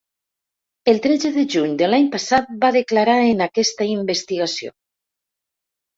[0.93, 4.77] El tretze de juny de l’any passat va declarar en aquesta investigació.